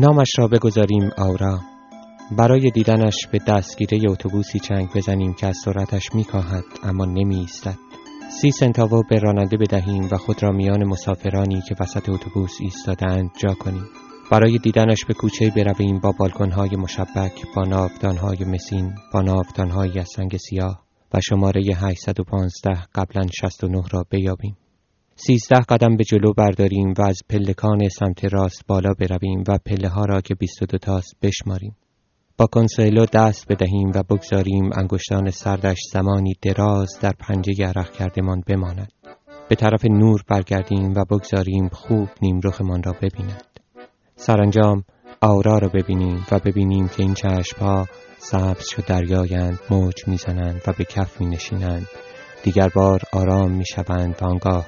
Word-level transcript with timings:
نامش 0.00 0.28
را 0.38 0.48
بگذاریم 0.48 1.10
آورا. 1.18 1.60
برای 2.38 2.70
دیدنش 2.70 3.26
به 3.32 3.38
دستگیره 3.48 4.10
اتوبوسی 4.10 4.58
چنگ 4.58 4.88
بزنیم 4.94 5.34
که 5.34 5.46
از 5.46 5.56
سرعتش 5.64 6.14
میکاهد 6.14 6.64
اما 6.82 7.04
نمی 7.04 7.36
ایستد 7.36 7.78
سی 8.40 8.50
سنتاوو 8.50 9.02
به 9.10 9.18
راننده 9.18 9.56
بدهیم 9.56 10.08
و 10.12 10.16
خود 10.16 10.42
را 10.42 10.50
میان 10.50 10.84
مسافرانی 10.84 11.62
که 11.68 11.74
وسط 11.80 12.08
اتوبوس 12.08 12.58
ایستادند 12.60 13.30
جا 13.38 13.54
کنیم. 13.54 13.84
برای 14.30 14.58
دیدنش 14.58 15.04
به 15.04 15.14
کوچه 15.14 15.52
برویم 15.56 15.98
با 15.98 16.12
بالکنهای 16.12 16.76
مشبک 16.76 17.46
با 17.56 17.64
ناودانهای 17.64 18.44
مسین 18.44 18.94
با 19.12 19.22
ناودانهایی 19.22 19.98
از 19.98 20.08
سنگ 20.16 20.36
سیاه 20.36 20.82
و 21.14 21.20
شماره 21.28 21.62
815 21.76 22.82
قبلا 22.94 23.26
69 23.40 23.82
را 23.92 24.04
بیابیم. 24.10 24.56
سیزده 25.26 25.60
قدم 25.68 25.96
به 25.96 26.04
جلو 26.04 26.32
برداریم 26.32 26.94
و 26.98 27.02
از 27.02 27.18
پلکان 27.28 27.88
سمت 27.88 28.24
راست 28.24 28.66
بالا 28.66 28.92
برویم 28.98 29.44
و 29.48 29.58
پله 29.66 29.88
ها 29.88 30.04
را 30.04 30.20
که 30.20 30.34
22 30.34 30.78
تاست 30.78 31.16
بشماریم. 31.22 31.76
با 32.36 32.46
کنسیلو 32.46 33.06
دست 33.12 33.46
بدهیم 33.48 33.92
و 33.94 34.02
بگذاریم 34.02 34.70
انگشتان 34.74 35.30
سردش 35.30 35.78
زمانی 35.92 36.34
دراز 36.42 36.98
در 37.00 37.12
پنجه 37.18 37.66
عرق 37.66 37.92
کردمان 37.92 38.42
بماند. 38.46 38.92
به 39.48 39.54
طرف 39.56 39.84
نور 39.84 40.22
برگردیم 40.28 40.92
و 40.96 41.04
بگذاریم 41.10 41.68
خوب 41.68 42.08
نیم 42.22 42.40
رخمان 42.44 42.82
را 42.82 42.92
ببیند. 42.92 43.60
سرانجام 44.16 44.84
آورا 45.20 45.58
را 45.58 45.68
ببینیم 45.68 46.26
و 46.32 46.38
ببینیم 46.38 46.88
که 46.88 47.02
این 47.02 47.14
چشمها 47.14 47.86
سبز 48.18 48.68
شد 48.68 48.84
دریایند 48.84 49.58
موج 49.70 50.08
می‌زنند 50.08 50.62
و 50.66 50.72
به 50.78 50.84
کف 50.84 51.20
می 51.20 51.26
نشینند 51.26 51.86
دیگر 52.44 52.68
بار 52.74 53.00
آرام 53.12 53.50
می 53.50 53.64
شوند 53.74 54.16
و 54.22 54.24
آنگاه 54.24 54.66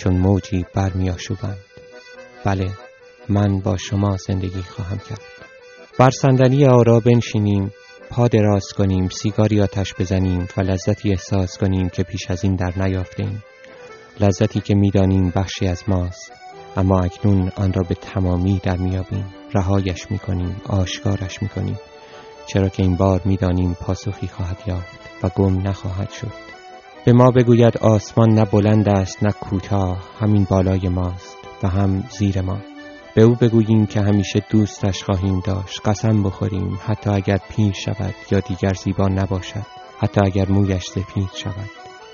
چون 0.00 0.16
موجی 0.16 0.66
برمی 0.74 1.10
آشوبند 1.10 1.58
بله 2.44 2.70
من 3.28 3.60
با 3.60 3.76
شما 3.76 4.16
زندگی 4.16 4.62
خواهم 4.62 4.98
کرد. 4.98 5.20
بر 5.98 6.10
صندلی 6.10 6.66
آرا 6.66 7.00
بنشینیم 7.00 7.72
پا 8.10 8.28
دراز 8.28 8.64
کنیم 8.78 9.08
سیگاری 9.08 9.60
آتش 9.60 9.94
بزنیم 9.94 10.48
و 10.56 10.60
لذتی 10.60 11.10
احساس 11.10 11.58
کنیم 11.58 11.88
که 11.88 12.02
پیش 12.02 12.30
از 12.30 12.44
این 12.44 12.56
در 12.56 12.72
نیافتیم 12.82 13.44
لذتی 14.20 14.60
که 14.60 14.74
می‌دانیم 14.74 15.32
بخشی 15.36 15.66
از 15.66 15.82
ماست 15.88 16.32
اما 16.76 17.00
اکنون 17.00 17.52
آن 17.56 17.72
را 17.72 17.82
به 17.88 17.94
تمامی 17.94 18.60
در 18.62 18.76
میابیم 18.76 19.34
رهایش 19.54 20.10
می‌کنیم 20.10 20.60
آشکارش 20.68 21.42
می‌کنیم. 21.42 21.78
چرا 22.46 22.68
که 22.68 22.82
این 22.82 22.96
بار 22.96 23.20
می‌دانیم 23.24 23.74
پاسخی 23.74 24.28
خواهد 24.28 24.62
یافت 24.66 24.98
و 25.22 25.28
گم 25.28 25.68
نخواهد 25.68 26.10
شد. 26.10 26.49
به 27.04 27.12
ما 27.12 27.30
بگوید 27.30 27.78
آسمان 27.78 28.30
نه 28.30 28.44
بلند 28.44 28.88
است 28.88 29.22
نه 29.22 29.32
کوتاه 29.32 29.98
همین 30.20 30.46
بالای 30.50 30.88
ماست 30.88 31.38
و 31.62 31.68
هم 31.68 32.04
زیر 32.10 32.40
ما. 32.40 32.58
به 33.14 33.22
او 33.22 33.34
بگوییم 33.34 33.86
که 33.86 34.00
همیشه 34.00 34.40
دوستش 34.50 35.04
خواهیم 35.04 35.40
داشت 35.40 35.80
قسم 35.84 36.22
بخوریم 36.22 36.80
حتی 36.86 37.10
اگر 37.10 37.38
پیر 37.48 37.72
شود 37.72 38.14
یا 38.30 38.40
دیگر 38.40 38.74
زیبا 38.74 39.08
نباشد 39.08 39.66
حتی 39.98 40.20
اگر 40.24 40.48
مویش 40.48 40.84
سفید 40.84 41.30
شود. 41.34 41.70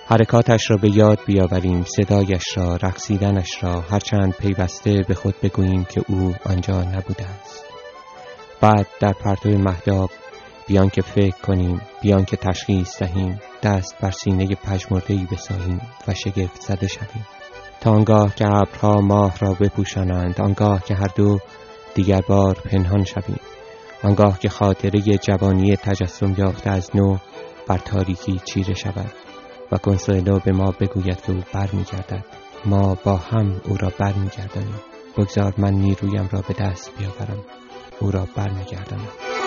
حرکاتش 0.07 0.70
را 0.70 0.77
به 0.77 0.97
یاد 0.97 1.19
بیاوریم 1.27 1.84
صدایش 1.84 2.57
را 2.57 2.77
رقصیدنش 2.77 3.64
را 3.64 3.81
هرچند 3.81 4.33
پیوسته 4.33 5.05
به 5.09 5.14
خود 5.14 5.34
بگوییم 5.42 5.84
که 5.84 6.03
او 6.09 6.34
آنجا 6.45 6.83
نبوده 6.83 7.27
است. 7.27 7.64
بعد 8.61 8.87
در 9.01 9.12
پرتو 9.12 9.48
مهداب 9.48 10.11
بیان 10.67 10.89
که 10.89 11.03
فکر 11.03 11.37
کنیم 11.42 11.81
بیان 12.03 12.25
که 12.25 12.37
تشخیص 12.37 13.03
دهیم. 13.03 13.41
دست 13.67 13.95
بر 14.00 14.11
سینه 14.11 14.55
پژمردهای 14.55 15.27
بساییم 15.33 15.81
و 16.09 16.14
شگفت 16.14 16.61
زده 16.61 16.86
شویم 16.86 17.27
تا 17.81 17.91
آنگاه 17.91 18.34
که 18.34 18.47
ابرها 18.47 19.00
ماه 19.00 19.39
را 19.39 19.53
بپوشانند 19.53 20.41
آنگاه 20.41 20.85
که 20.85 20.95
هر 20.95 21.11
دو 21.17 21.39
دیگر 21.95 22.20
بار 22.20 22.55
پنهان 22.55 23.05
شویم 23.05 23.40
آنگاه 24.02 24.39
که 24.39 24.48
خاطره 24.48 25.01
جوانی 25.01 25.77
تجسم 25.77 26.35
یافته 26.39 26.70
از 26.70 26.90
نو 26.96 27.17
بر 27.68 27.79
تاریکی 27.79 28.40
چیره 28.45 28.74
شود 28.74 29.13
و 29.73 29.79
کنسولو 29.79 30.39
به 30.39 30.52
ما 30.52 30.74
بگوید 30.80 31.20
که 31.20 31.33
او 31.33 31.42
بر 31.52 31.70
می 31.73 31.85
گردد. 31.85 32.24
ما 32.64 32.96
با 33.05 33.17
هم 33.17 33.61
او 33.64 33.77
را 33.77 33.92
بر 33.98 34.13
می 34.13 34.29
گردنیم. 34.29 34.80
بگذار 35.17 35.55
من 35.58 35.74
نیرویم 35.74 36.29
را 36.33 36.40
به 36.48 36.55
دست 36.55 36.92
بیاورم 36.98 37.45
او 38.01 38.11
را 38.11 38.29
بر 38.36 38.51
می 38.51 38.64
گردنم. 38.64 39.45